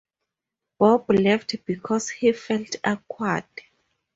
Bob 0.79 1.11
left 1.11 1.63
because 1.67 2.09
he 2.09 2.31
felt 2.31 2.75
awkward. 2.83 3.45